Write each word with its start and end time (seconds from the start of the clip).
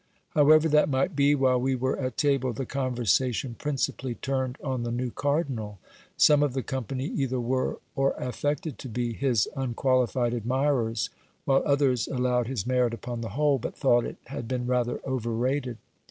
However 0.29 0.67
that 0.67 0.89
might 0.89 1.15
be, 1.15 1.35
while 1.35 1.61
we 1.61 1.75
were 1.75 1.95
at 1.99 2.17
table, 2.17 2.53
the 2.53 2.65
conversation 2.65 3.53
principally 3.59 4.15
turned 4.15 4.57
on 4.63 4.81
the 4.81 4.89
new 4.89 5.11
cardinal. 5.11 5.77
Some 6.17 6.41
of 6.41 6.53
the 6.53 6.63
company 6.63 7.05
either 7.05 7.39
were, 7.39 7.77
or 7.95 8.13
affected 8.13 8.79
to 8.79 8.89
be, 8.89 9.13
his 9.13 9.47
unqualified 9.55 10.33
admirers, 10.33 11.11
while 11.45 11.61
others 11.67 12.07
allowed 12.07 12.47
his 12.47 12.65
merit 12.65 12.95
upon 12.95 13.21
the 13.21 13.29
whole, 13.37 13.59
but 13.59 13.77
thought 13.77 14.03
it 14.03 14.17
had 14.25 14.47
been 14.47 14.65
rather 14.65 14.99
overrated. 15.05 15.77